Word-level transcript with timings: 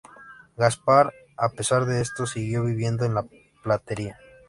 Gaspar, 0.57 1.13
a 1.37 1.49
pesar 1.49 1.85
de 1.85 2.01
esto, 2.01 2.25
siguió 2.25 2.63
viviendo 2.63 3.05
en 3.05 3.13
la 3.13 3.23
platería. 3.61 4.17